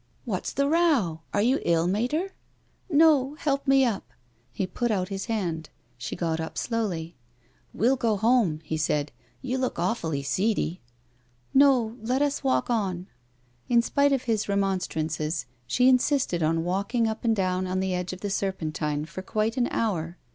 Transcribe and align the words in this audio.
"What's 0.25 0.51
the 0.51 0.67
row? 0.67 1.21
Are 1.31 1.43
you 1.43 1.59
ill, 1.63 1.85
Mater?" 1.87 2.33
"No. 2.89 3.35
Help 3.35 3.67
me 3.67 3.85
up." 3.85 4.09
He 4.51 4.65
i)ut 4.65 4.89
out 4.89 5.09
his 5.09 5.25
hand. 5.25 5.69
She 5.95 6.15
got 6.15 6.39
up 6.39 6.57
slowly." 6.57 7.17
We'll 7.75 7.97
go 7.97 8.17
home," 8.17 8.61
he 8.63 8.77
said." 8.77 9.11
You 9.43 9.59
look 9.59 9.77
awfully 9.77 10.23
seedy."" 10.23 10.81
No; 11.53 11.97
let 12.01 12.23
us 12.23 12.43
walk 12.43 12.67
on," 12.67 13.09
In 13.69 13.83
spite 13.83 14.11
of 14.11 14.23
his 14.23 14.49
remonstrances 14.49 15.45
she 15.67 15.87
insisted 15.87 16.41
on 16.41 16.63
walking 16.63 17.05
uj) 17.05 17.17
and 17.23 17.35
down 17.35 17.67
at 17.67 17.79
the 17.79 17.93
edge 17.93 18.11
of 18.11 18.21
the 18.21 18.31
Serpen 18.31 18.71
tine 18.73 19.05
for 19.05 19.21
quite 19.21 19.55
an 19.55 19.67
hour. 19.69 20.17